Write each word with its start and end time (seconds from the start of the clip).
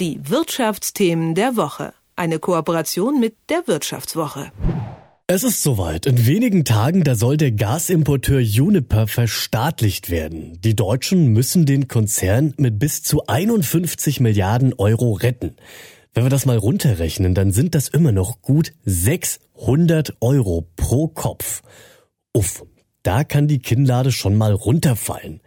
Die 0.00 0.18
Wirtschaftsthemen 0.30 1.34
der 1.34 1.58
Woche. 1.58 1.92
Eine 2.16 2.38
Kooperation 2.38 3.20
mit 3.20 3.36
der 3.50 3.66
Wirtschaftswoche. 3.66 4.50
Es 5.26 5.44
ist 5.44 5.62
soweit. 5.62 6.06
In 6.06 6.24
wenigen 6.24 6.64
Tagen, 6.64 7.04
da 7.04 7.14
soll 7.14 7.36
der 7.36 7.52
Gasimporteur 7.52 8.40
Juniper 8.40 9.06
verstaatlicht 9.06 10.08
werden. 10.08 10.58
Die 10.62 10.74
Deutschen 10.74 11.26
müssen 11.34 11.66
den 11.66 11.86
Konzern 11.86 12.54
mit 12.56 12.78
bis 12.78 13.02
zu 13.02 13.26
51 13.26 14.20
Milliarden 14.20 14.72
Euro 14.72 15.12
retten. 15.12 15.56
Wenn 16.14 16.24
wir 16.24 16.30
das 16.30 16.46
mal 16.46 16.56
runterrechnen, 16.56 17.34
dann 17.34 17.52
sind 17.52 17.74
das 17.74 17.88
immer 17.88 18.12
noch 18.12 18.40
gut 18.40 18.72
600 18.86 20.16
Euro 20.22 20.66
pro 20.76 21.08
Kopf. 21.08 21.60
Uff, 22.32 22.64
da 23.02 23.22
kann 23.22 23.48
die 23.48 23.58
Kinnlade 23.58 24.12
schon 24.12 24.34
mal 24.38 24.54
runterfallen. 24.54 25.42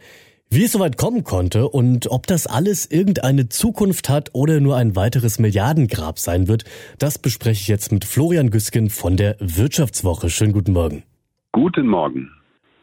Wie 0.55 0.65
es 0.65 0.73
soweit 0.73 0.97
kommen 0.97 1.23
konnte 1.23 1.67
und 1.67 2.11
ob 2.11 2.27
das 2.27 2.45
alles 2.45 2.85
irgendeine 2.85 3.49
Zukunft 3.49 4.07
hat 4.07 4.29
oder 4.33 4.59
nur 4.59 4.75
ein 4.77 4.95
weiteres 4.95 5.39
Milliardengrab 5.39 6.19
sein 6.19 6.47
wird, 6.47 6.65
das 6.99 7.17
bespreche 7.17 7.59
ich 7.59 7.67
jetzt 7.67 7.91
mit 7.91 8.05
Florian 8.05 8.51
Güsken 8.51 8.91
von 8.91 9.17
der 9.17 9.35
Wirtschaftswoche. 9.39 10.29
Schönen 10.29 10.53
guten 10.53 10.73
Morgen. 10.73 11.01
Guten 11.53 11.87
Morgen. 11.87 12.29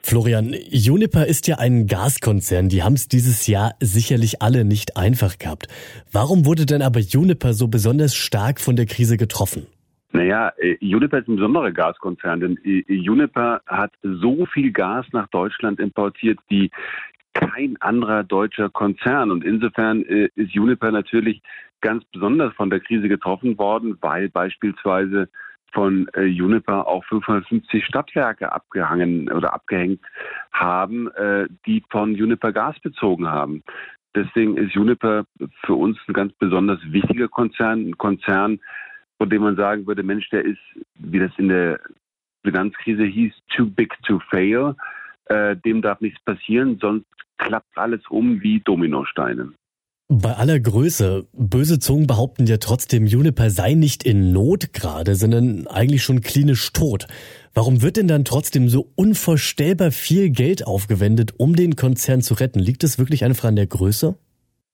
Florian, 0.02 0.52
Juniper 0.68 1.26
ist 1.26 1.46
ja 1.46 1.58
ein 1.58 1.86
Gaskonzern. 1.86 2.70
Die 2.70 2.82
haben 2.82 2.94
es 2.94 3.06
dieses 3.06 3.46
Jahr 3.46 3.76
sicherlich 3.78 4.42
alle 4.42 4.64
nicht 4.64 4.96
einfach 4.96 5.38
gehabt. 5.38 5.68
Warum 6.10 6.46
wurde 6.46 6.66
denn 6.66 6.82
aber 6.82 6.98
Juniper 6.98 7.52
so 7.52 7.68
besonders 7.68 8.16
stark 8.16 8.60
von 8.60 8.74
der 8.74 8.86
Krise 8.86 9.16
getroffen? 9.16 9.68
Naja, 10.12 10.52
äh, 10.58 10.76
Juniper 10.80 11.18
ist 11.18 11.28
ein 11.28 11.36
besonderer 11.36 11.70
Gaskonzern, 11.70 12.40
denn 12.40 12.58
äh, 12.64 12.82
Juniper 12.92 13.60
hat 13.66 13.92
so 14.02 14.44
viel 14.46 14.72
Gas 14.72 15.06
nach 15.12 15.28
Deutschland 15.28 15.78
importiert 15.78 16.40
wie 16.48 16.68
kein 17.34 17.76
anderer 17.80 18.24
deutscher 18.24 18.68
Konzern. 18.70 19.30
Und 19.30 19.44
insofern 19.44 20.04
äh, 20.04 20.28
ist 20.34 20.52
Juniper 20.52 20.90
natürlich 20.90 21.42
ganz 21.80 22.04
besonders 22.06 22.52
von 22.54 22.70
der 22.70 22.80
Krise 22.80 23.08
getroffen 23.08 23.58
worden, 23.58 23.96
weil 24.00 24.28
beispielsweise 24.28 25.28
von 25.72 26.08
äh, 26.14 26.24
Juniper 26.24 26.86
auch 26.86 27.04
550 27.04 27.84
Stadtwerke 27.84 28.52
abgehangen 28.52 29.30
oder 29.30 29.54
abgehängt 29.54 30.00
haben, 30.52 31.10
äh, 31.12 31.46
die 31.66 31.82
von 31.90 32.14
Juniper 32.14 32.52
Gas 32.52 32.78
bezogen 32.80 33.28
haben. 33.28 33.62
Deswegen 34.14 34.56
ist 34.56 34.74
Juniper 34.74 35.24
für 35.64 35.74
uns 35.74 35.96
ein 36.08 36.14
ganz 36.14 36.32
besonders 36.34 36.80
wichtiger 36.86 37.28
Konzern, 37.28 37.90
ein 37.90 37.98
Konzern, 37.98 38.58
von 39.18 39.30
dem 39.30 39.42
man 39.42 39.56
sagen 39.56 39.86
würde, 39.86 40.02
Mensch, 40.02 40.28
der 40.30 40.44
ist, 40.44 40.58
wie 40.98 41.20
das 41.20 41.30
in 41.36 41.48
der 41.48 41.78
Finanzkrise 42.44 43.04
hieß, 43.04 43.32
too 43.54 43.66
big 43.66 43.94
to 44.02 44.18
fail. 44.30 44.74
Äh, 45.30 45.56
dem 45.64 45.80
darf 45.80 46.00
nichts 46.00 46.20
passieren, 46.24 46.78
sonst 46.80 47.06
klappt 47.38 47.78
alles 47.78 48.00
um 48.10 48.42
wie 48.42 48.60
Dominosteine. 48.60 49.52
Bei 50.08 50.32
aller 50.32 50.58
Größe, 50.58 51.28
böse 51.32 51.78
Zungen 51.78 52.08
behaupten 52.08 52.46
ja 52.46 52.56
trotzdem, 52.56 53.06
Juniper 53.06 53.48
sei 53.48 53.74
nicht 53.74 54.02
in 54.02 54.32
Not 54.32 54.72
gerade, 54.72 55.14
sondern 55.14 55.68
eigentlich 55.68 56.02
schon 56.02 56.20
klinisch 56.20 56.72
tot. 56.72 57.06
Warum 57.54 57.80
wird 57.80 57.96
denn 57.96 58.08
dann 58.08 58.24
trotzdem 58.24 58.68
so 58.68 58.90
unvorstellbar 58.96 59.92
viel 59.92 60.30
Geld 60.30 60.66
aufgewendet, 60.66 61.34
um 61.38 61.54
den 61.54 61.76
Konzern 61.76 62.22
zu 62.22 62.34
retten? 62.34 62.58
Liegt 62.58 62.82
es 62.82 62.98
wirklich 62.98 63.24
einfach 63.24 63.44
an 63.44 63.54
der 63.54 63.68
Größe? 63.68 64.18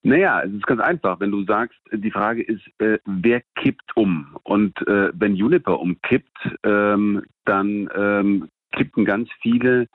Naja, 0.05 0.41
es 0.43 0.55
ist 0.55 0.67
ganz 0.67 0.81
einfach. 0.81 1.21
Wenn 1.21 1.33
du 1.33 1.45
sagst, 1.45 1.79
die 1.93 2.11
Frage 2.11 2.43
ist, 2.43 2.62
äh, 2.79 2.99
wer 3.05 3.43
kippt 3.57 3.95
um? 3.95 4.39
Und 4.43 4.75
äh, 4.89 5.11
wenn 5.12 5.37
Juniper 5.37 5.81
umkippt, 5.81 6.39
ähm, 6.65 7.25
dann 7.45 7.91
ähm, 7.95 8.49
kippen 8.73 9.05
ganz 9.05 9.29
viele 9.43 9.87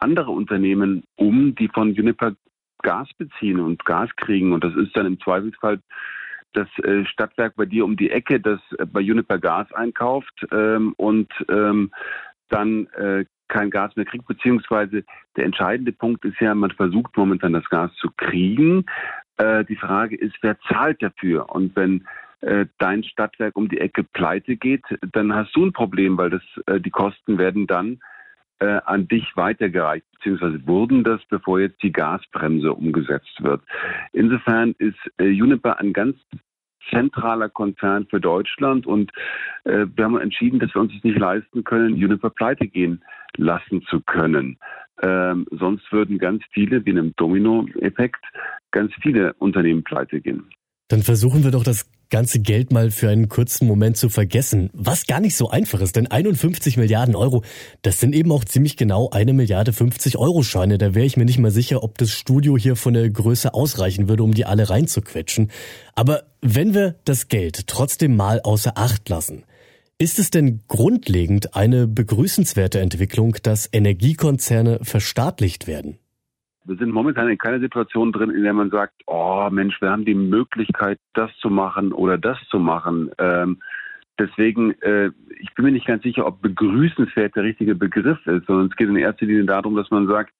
andere 0.00 0.30
Unternehmen 0.30 1.04
um, 1.16 1.54
die 1.54 1.68
von 1.68 1.94
Juniper 1.94 2.34
Gas 2.82 3.08
beziehen 3.16 3.60
und 3.60 3.84
Gas 3.84 4.10
kriegen. 4.16 4.52
Und 4.52 4.64
das 4.64 4.74
ist 4.74 4.96
dann 4.96 5.06
im 5.06 5.20
Zweifelsfall 5.20 5.80
das 6.52 6.68
äh, 6.82 7.04
Stadtwerk 7.04 7.54
bei 7.56 7.66
dir 7.66 7.84
um 7.84 7.96
die 7.96 8.10
Ecke, 8.10 8.40
das 8.40 8.60
äh, 8.78 8.86
bei 8.86 9.00
Juniper 9.00 9.38
Gas 9.38 9.72
einkauft 9.72 10.46
ähm, 10.50 10.94
und 10.96 11.32
ähm, 11.48 11.92
dann 12.48 12.86
äh, 12.94 13.24
kein 13.48 13.70
Gas 13.70 13.94
mehr 13.96 14.04
kriegt, 14.04 14.26
beziehungsweise 14.26 15.04
der 15.36 15.44
entscheidende 15.44 15.92
Punkt 15.92 16.24
ist 16.24 16.40
ja, 16.40 16.54
man 16.54 16.70
versucht 16.70 17.16
momentan 17.16 17.52
das 17.52 17.68
Gas 17.68 17.94
zu 17.96 18.08
kriegen. 18.16 18.84
Äh, 19.36 19.64
die 19.64 19.76
Frage 19.76 20.16
ist, 20.16 20.36
wer 20.40 20.58
zahlt 20.68 21.02
dafür? 21.02 21.50
Und 21.50 21.76
wenn 21.76 22.04
äh, 22.40 22.66
dein 22.78 23.04
Stadtwerk 23.04 23.56
um 23.56 23.68
die 23.68 23.78
Ecke 23.78 24.02
pleite 24.02 24.56
geht, 24.56 24.84
dann 25.12 25.34
hast 25.34 25.54
du 25.54 25.64
ein 25.64 25.72
Problem, 25.72 26.16
weil 26.16 26.30
das, 26.30 26.42
die 26.80 26.90
Kosten 26.90 27.38
werden 27.38 27.66
dann 27.66 28.00
äh, 28.60 28.80
an 28.84 29.08
dich 29.08 29.24
weitergereicht, 29.34 30.06
beziehungsweise 30.12 30.66
wurden 30.66 31.04
das, 31.04 31.20
bevor 31.28 31.60
jetzt 31.60 31.82
die 31.82 31.92
Gasbremse 31.92 32.72
umgesetzt 32.72 33.42
wird. 33.42 33.62
Insofern 34.12 34.74
ist 34.78 34.98
äh, 35.18 35.26
Juniper 35.26 35.78
ein 35.80 35.92
ganz 35.92 36.16
zentraler 36.90 37.48
Konzern 37.48 38.06
für 38.08 38.20
Deutschland 38.20 38.86
und 38.86 39.12
äh, 39.64 39.86
wir 39.94 40.04
haben 40.04 40.18
entschieden, 40.18 40.58
dass 40.58 40.74
wir 40.74 40.80
uns 40.80 40.92
es 40.96 41.04
nicht 41.04 41.18
leisten 41.18 41.64
können, 41.64 41.96
Juniper 41.96 42.30
pleite 42.30 42.66
gehen 42.66 43.02
lassen 43.36 43.82
zu 43.82 44.00
können. 44.00 44.58
Ähm, 45.02 45.46
sonst 45.50 45.90
würden 45.92 46.18
ganz 46.18 46.42
viele, 46.52 46.84
wie 46.84 46.90
in 46.90 46.98
einem 46.98 47.14
Domino-Effekt, 47.16 48.22
ganz 48.70 48.92
viele 49.02 49.32
Unternehmen 49.34 49.82
pleite 49.82 50.20
gehen. 50.20 50.44
Dann 50.88 51.02
versuchen 51.02 51.44
wir 51.44 51.50
doch 51.50 51.64
das 51.64 51.88
ganze 52.10 52.40
Geld 52.40 52.72
mal 52.72 52.90
für 52.90 53.08
einen 53.08 53.28
kurzen 53.28 53.66
Moment 53.66 53.96
zu 53.96 54.08
vergessen, 54.08 54.70
was 54.72 55.06
gar 55.06 55.20
nicht 55.20 55.36
so 55.36 55.48
einfach 55.48 55.80
ist, 55.80 55.96
denn 55.96 56.08
51 56.08 56.76
Milliarden 56.76 57.16
Euro, 57.16 57.42
das 57.82 58.00
sind 58.00 58.14
eben 58.14 58.32
auch 58.32 58.44
ziemlich 58.44 58.76
genau 58.76 59.08
eine 59.10 59.32
Milliarde 59.32 59.72
50 59.72 60.18
Euro 60.18 60.42
Scheine. 60.42 60.78
Da 60.78 60.94
wäre 60.94 61.06
ich 61.06 61.16
mir 61.16 61.24
nicht 61.24 61.38
mal 61.38 61.50
sicher, 61.50 61.82
ob 61.82 61.96
das 61.98 62.10
Studio 62.10 62.58
hier 62.58 62.76
von 62.76 62.94
der 62.94 63.08
Größe 63.08 63.54
ausreichen 63.54 64.08
würde, 64.08 64.22
um 64.22 64.34
die 64.34 64.44
alle 64.44 64.68
reinzuquetschen. 64.68 65.50
Aber 65.94 66.24
wenn 66.42 66.74
wir 66.74 66.96
das 67.04 67.28
Geld 67.28 67.66
trotzdem 67.66 68.16
mal 68.16 68.40
außer 68.40 68.76
Acht 68.76 69.08
lassen, 69.08 69.44
ist 69.98 70.18
es 70.18 70.30
denn 70.30 70.62
grundlegend 70.66 71.54
eine 71.54 71.86
begrüßenswerte 71.86 72.80
Entwicklung, 72.80 73.36
dass 73.42 73.68
Energiekonzerne 73.70 74.80
verstaatlicht 74.82 75.66
werden? 75.66 75.98
Wir 76.64 76.76
sind 76.76 76.92
momentan 76.92 77.28
in 77.28 77.38
keiner 77.38 77.60
Situation 77.60 78.12
drin, 78.12 78.30
in 78.30 78.42
der 78.42 78.52
man 78.52 78.70
sagt, 78.70 78.94
oh 79.06 79.48
Mensch, 79.50 79.80
wir 79.80 79.90
haben 79.90 80.04
die 80.04 80.14
Möglichkeit, 80.14 80.98
das 81.14 81.30
zu 81.38 81.48
machen 81.48 81.92
oder 81.92 82.18
das 82.18 82.38
zu 82.48 82.58
machen. 82.58 83.10
Ähm, 83.18 83.60
deswegen, 84.18 84.72
äh, 84.82 85.10
ich 85.38 85.54
bin 85.54 85.64
mir 85.64 85.72
nicht 85.72 85.86
ganz 85.86 86.02
sicher, 86.02 86.26
ob 86.26 86.42
begrüßenswert 86.42 87.34
der 87.34 87.44
richtige 87.44 87.74
Begriff 87.74 88.24
ist, 88.26 88.46
sondern 88.46 88.66
es 88.66 88.76
geht 88.76 88.88
in 88.88 88.96
erster 88.96 89.26
Linie 89.26 89.44
darum, 89.44 89.74
dass 89.74 89.90
man 89.90 90.06
sagt, 90.06 90.32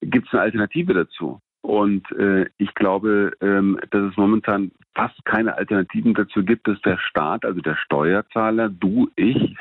gibt 0.00 0.26
es 0.28 0.32
eine 0.32 0.42
Alternative 0.42 0.94
dazu? 0.94 1.40
Und 1.62 2.10
äh, 2.12 2.46
ich 2.56 2.74
glaube, 2.74 3.32
ähm, 3.42 3.78
dass 3.90 4.10
es 4.10 4.16
momentan 4.16 4.72
fast 4.94 5.22
keine 5.26 5.56
Alternativen 5.56 6.14
dazu 6.14 6.42
gibt, 6.42 6.66
dass 6.66 6.80
der 6.80 6.98
Staat, 6.98 7.44
also 7.44 7.60
der 7.60 7.76
Steuerzahler, 7.76 8.70
du, 8.70 9.10
ich, 9.16 9.56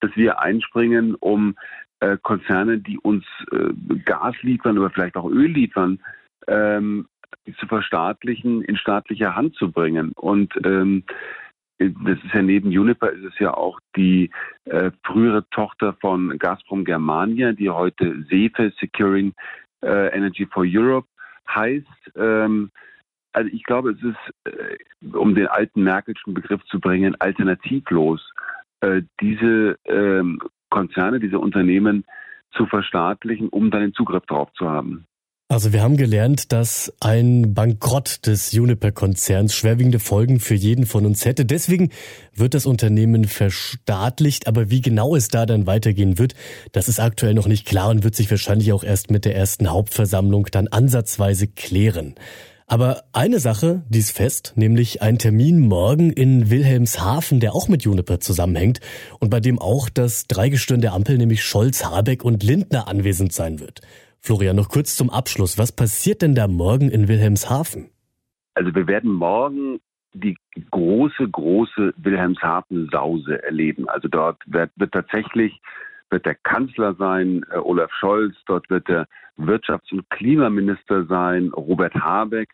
dass 0.00 0.14
wir 0.16 0.40
einspringen, 0.40 1.14
um 1.14 1.54
äh, 2.00 2.16
Konzerne, 2.22 2.78
die 2.78 2.98
uns 2.98 3.24
äh, 3.52 3.72
Gas 4.04 4.34
liefern 4.42 4.78
oder 4.78 4.90
vielleicht 4.90 5.16
auch 5.16 5.28
Öl 5.28 5.50
liefern, 5.50 6.00
ähm, 6.46 7.06
zu 7.58 7.66
verstaatlichen, 7.66 8.62
in 8.62 8.76
staatliche 8.76 9.34
Hand 9.34 9.54
zu 9.56 9.70
bringen. 9.70 10.12
Und 10.12 10.54
ähm, 10.64 11.04
das 11.78 12.18
ist 12.24 12.32
ja 12.32 12.42
neben 12.42 12.68
Uniper 12.68 13.10
ist 13.10 13.24
es 13.24 13.38
ja 13.38 13.54
auch 13.54 13.80
die 13.96 14.30
äh, 14.64 14.90
frühere 15.04 15.48
Tochter 15.50 15.94
von 16.00 16.38
Gazprom 16.38 16.84
Germania, 16.84 17.52
die 17.52 17.68
heute 17.68 18.24
SEFE 18.30 18.72
Securing 18.78 19.34
äh, 19.82 20.08
Energy 20.16 20.46
for 20.46 20.64
Europe 20.66 21.08
heißt. 21.48 22.12
Ähm, 22.16 22.70
also 23.32 23.50
ich 23.52 23.64
glaube, 23.64 23.90
es 23.90 24.02
ist, 24.02 24.52
äh, 24.54 25.16
um 25.16 25.34
den 25.34 25.48
alten 25.48 25.82
Merkelschen 25.82 26.34
Begriff 26.34 26.64
zu 26.66 26.80
bringen, 26.80 27.16
alternativlos, 27.20 28.20
diese 29.18 29.78
ähm, 29.86 30.38
Konzerne, 30.70 31.20
diese 31.20 31.38
Unternehmen 31.38 32.04
zu 32.56 32.66
verstaatlichen, 32.66 33.48
um 33.48 33.70
dann 33.70 33.82
den 33.82 33.94
Zugriff 33.94 34.24
darauf 34.26 34.52
zu 34.54 34.68
haben. 34.68 35.06
Also 35.48 35.74
wir 35.74 35.82
haben 35.82 35.98
gelernt, 35.98 36.52
dass 36.52 36.92
ein 37.00 37.52
Bankrott 37.52 38.26
des 38.26 38.52
Juniper-Konzerns 38.52 39.54
schwerwiegende 39.54 39.98
Folgen 39.98 40.40
für 40.40 40.54
jeden 40.54 40.86
von 40.86 41.04
uns 41.04 41.26
hätte. 41.26 41.44
Deswegen 41.44 41.90
wird 42.34 42.54
das 42.54 42.64
Unternehmen 42.64 43.24
verstaatlicht. 43.24 44.48
Aber 44.48 44.70
wie 44.70 44.80
genau 44.80 45.14
es 45.14 45.28
da 45.28 45.44
dann 45.44 45.66
weitergehen 45.66 46.18
wird, 46.18 46.34
das 46.72 46.88
ist 46.88 46.98
aktuell 46.98 47.34
noch 47.34 47.46
nicht 47.46 47.66
klar 47.66 47.90
und 47.90 48.04
wird 48.04 48.14
sich 48.14 48.30
wahrscheinlich 48.30 48.72
auch 48.72 48.82
erst 48.82 49.10
mit 49.10 49.26
der 49.26 49.36
ersten 49.36 49.70
Hauptversammlung 49.70 50.46
dann 50.50 50.66
ansatzweise 50.68 51.46
klären. 51.46 52.14
Aber 52.66 53.02
eine 53.12 53.40
Sache, 53.40 53.82
die 53.90 53.98
ist 53.98 54.16
fest, 54.16 54.54
nämlich 54.56 55.02
ein 55.02 55.18
Termin 55.18 55.60
morgen 55.60 56.10
in 56.10 56.50
Wilhelmshaven, 56.50 57.38
der 57.38 57.54
auch 57.54 57.68
mit 57.68 57.82
Juniper 57.82 58.20
zusammenhängt 58.20 58.80
und 59.20 59.28
bei 59.28 59.40
dem 59.40 59.58
auch 59.58 59.90
das 59.90 60.26
Dreigestirn 60.26 60.80
der 60.80 60.94
Ampel, 60.94 61.18
nämlich 61.18 61.44
Scholz, 61.44 61.84
Habeck 61.84 62.24
und 62.24 62.42
Lindner 62.42 62.88
anwesend 62.88 63.32
sein 63.32 63.60
wird. 63.60 63.82
Florian, 64.18 64.56
noch 64.56 64.70
kurz 64.70 64.96
zum 64.96 65.10
Abschluss. 65.10 65.58
Was 65.58 65.72
passiert 65.72 66.22
denn 66.22 66.34
da 66.34 66.48
morgen 66.48 66.88
in 66.88 67.08
Wilhelmshaven? 67.08 67.90
Also 68.54 68.74
wir 68.74 68.86
werden 68.86 69.12
morgen 69.12 69.80
die 70.14 70.38
große, 70.70 71.28
große 71.28 71.92
Wilhelmshaven-Sause 71.98 73.42
erleben. 73.42 73.88
Also 73.88 74.08
dort 74.08 74.38
wird, 74.46 74.70
wird 74.76 74.92
tatsächlich 74.92 75.60
wird 76.14 76.26
der 76.26 76.36
Kanzler 76.36 76.94
sein, 76.94 77.44
äh, 77.50 77.56
Olaf 77.56 77.92
Scholz, 77.92 78.36
dort 78.46 78.70
wird 78.70 78.86
der 78.86 79.08
Wirtschafts- 79.36 79.92
und 79.92 80.08
Klimaminister 80.10 81.04
sein, 81.06 81.48
Robert 81.48 81.94
Habeck. 81.94 82.50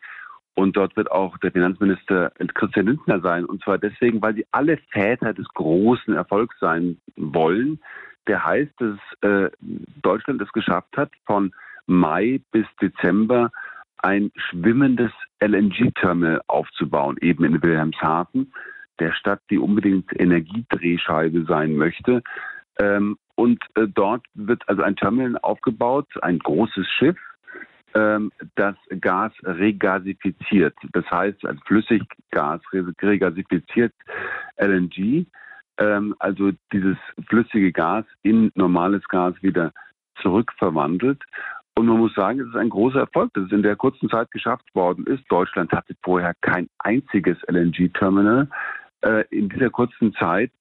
Und 0.55 0.75
dort 0.75 0.97
wird 0.97 1.11
auch 1.11 1.37
der 1.37 1.51
Finanzminister 1.51 2.31
Christian 2.55 2.87
Lindner 2.87 3.21
sein. 3.21 3.45
Und 3.45 3.63
zwar 3.63 3.77
deswegen, 3.77 4.21
weil 4.21 4.33
sie 4.33 4.45
alle 4.51 4.77
Väter 4.89 5.33
des 5.33 5.47
großen 5.53 6.13
Erfolgs 6.13 6.55
sein 6.59 6.97
wollen. 7.15 7.79
Der 8.27 8.43
heißt, 8.43 8.73
dass 8.79 8.97
äh, 9.21 9.49
Deutschland 10.01 10.41
es 10.41 10.51
geschafft 10.51 10.97
hat, 10.97 11.11
von 11.25 11.53
Mai 11.85 12.41
bis 12.51 12.65
Dezember 12.81 13.51
ein 13.99 14.31
schwimmendes 14.35 15.11
LNG-Terminal 15.39 16.41
aufzubauen, 16.47 17.17
eben 17.21 17.45
in 17.45 17.61
Wilhelmshaven, 17.61 18.51
der 18.99 19.13
Stadt, 19.13 19.41
die 19.51 19.59
unbedingt 19.59 20.19
Energiedrehscheibe 20.19 21.45
sein 21.45 21.75
möchte. 21.75 22.23
Ähm, 22.79 23.17
und 23.35 23.63
äh, 23.75 23.87
dort 23.87 24.25
wird 24.33 24.67
also 24.67 24.81
ein 24.83 24.95
Terminal 24.95 25.37
aufgebaut, 25.41 26.07
ein 26.21 26.39
großes 26.39 26.87
Schiff, 26.87 27.17
ähm, 27.93 28.31
das 28.55 28.75
Gas 28.99 29.33
regasifiziert. 29.43 30.75
Das 30.93 31.09
heißt, 31.09 31.45
ein 31.45 31.59
Flüssiggas 31.65 32.61
regasifiziert 32.73 33.93
LNG, 34.57 35.25
ähm, 35.77 36.15
also 36.19 36.51
dieses 36.71 36.97
flüssige 37.27 37.71
Gas 37.71 38.05
in 38.23 38.51
normales 38.55 39.03
Gas 39.07 39.35
wieder 39.41 39.71
zurückverwandelt. 40.21 41.21
Und 41.75 41.87
man 41.87 41.97
muss 41.97 42.13
sagen, 42.15 42.39
es 42.39 42.47
ist 42.47 42.55
ein 42.55 42.69
großer 42.69 42.99
Erfolg, 42.99 43.33
dass 43.33 43.45
es 43.45 43.51
in 43.51 43.63
der 43.63 43.75
kurzen 43.75 44.09
Zeit 44.09 44.29
geschafft 44.31 44.65
worden 44.75 45.05
ist. 45.07 45.23
Deutschland 45.29 45.71
hatte 45.71 45.95
vorher 46.03 46.33
kein 46.41 46.67
einziges 46.79 47.37
LNG-Terminal. 47.47 48.47
Äh, 49.01 49.23
in 49.29 49.49
dieser 49.49 49.69
kurzen 49.69 50.13
Zeit 50.13 50.51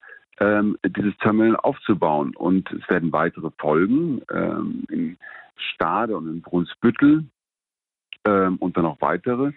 ähm, 0.40 0.76
dieses 0.84 1.16
Terminal 1.18 1.56
aufzubauen. 1.56 2.34
Und 2.34 2.70
es 2.72 2.88
werden 2.88 3.12
weitere 3.12 3.50
folgen 3.58 4.22
ähm, 4.32 4.84
in 4.88 5.18
Stade 5.56 6.16
und 6.16 6.28
in 6.28 6.40
Brunsbüttel 6.40 7.26
ähm, 8.24 8.56
und 8.56 8.76
dann 8.76 8.86
auch 8.86 9.00
weitere. 9.00 9.52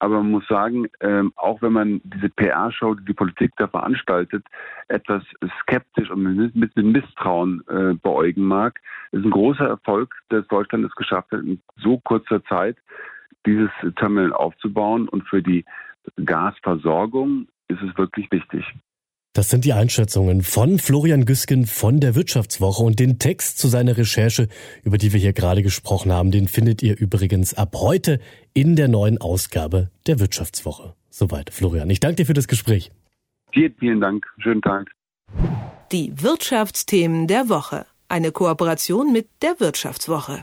Aber 0.00 0.18
man 0.18 0.30
muss 0.30 0.46
sagen, 0.46 0.86
ähm, 1.00 1.32
auch 1.34 1.60
wenn 1.60 1.72
man 1.72 2.00
diese 2.04 2.28
PR-Show, 2.28 2.94
die 2.94 3.04
die 3.04 3.14
Politik 3.14 3.52
da 3.56 3.66
veranstaltet, 3.66 4.46
etwas 4.86 5.24
skeptisch 5.62 6.08
und 6.10 6.22
mit, 6.22 6.54
mit 6.54 6.76
Misstrauen 6.76 7.64
äh, 7.68 7.94
beäugen 7.94 8.44
mag, 8.44 8.80
ist 9.10 9.24
ein 9.24 9.30
großer 9.30 9.66
Erfolg, 9.66 10.14
dass 10.28 10.46
Deutschland 10.46 10.84
es 10.84 10.94
geschafft 10.94 11.32
hat, 11.32 11.40
in 11.40 11.60
so 11.76 11.98
kurzer 11.98 12.44
Zeit 12.44 12.76
dieses 13.44 13.70
Terminal 13.96 14.32
aufzubauen. 14.32 15.08
Und 15.08 15.26
für 15.28 15.42
die 15.42 15.64
Gasversorgung 16.24 17.48
ist 17.66 17.82
es 17.82 17.96
wirklich 17.98 18.30
wichtig. 18.30 18.64
Das 19.38 19.50
sind 19.50 19.64
die 19.64 19.72
Einschätzungen 19.72 20.42
von 20.42 20.80
Florian 20.80 21.24
Güsken 21.24 21.66
von 21.66 22.00
der 22.00 22.16
Wirtschaftswoche 22.16 22.82
und 22.82 22.98
den 22.98 23.20
Text 23.20 23.60
zu 23.60 23.68
seiner 23.68 23.96
Recherche, 23.96 24.48
über 24.82 24.98
die 24.98 25.12
wir 25.12 25.20
hier 25.20 25.32
gerade 25.32 25.62
gesprochen 25.62 26.12
haben, 26.12 26.32
den 26.32 26.48
findet 26.48 26.82
ihr 26.82 26.98
übrigens 26.98 27.54
ab 27.54 27.76
heute 27.76 28.18
in 28.52 28.74
der 28.74 28.88
neuen 28.88 29.18
Ausgabe 29.18 29.92
der 30.08 30.18
Wirtschaftswoche. 30.18 30.96
Soweit, 31.08 31.50
Florian. 31.50 31.88
Ich 31.88 32.00
danke 32.00 32.16
dir 32.16 32.26
für 32.26 32.32
das 32.32 32.48
Gespräch. 32.48 32.90
Vielen, 33.52 33.76
vielen 33.78 34.00
Dank. 34.00 34.26
Schönen 34.38 34.60
Tag. 34.60 34.90
Die 35.92 36.20
Wirtschaftsthemen 36.20 37.28
der 37.28 37.48
Woche. 37.48 37.86
Eine 38.08 38.32
Kooperation 38.32 39.12
mit 39.12 39.28
der 39.42 39.60
Wirtschaftswoche. 39.60 40.42